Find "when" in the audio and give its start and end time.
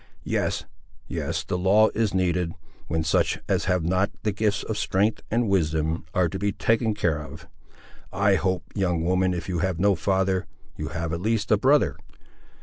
2.87-3.03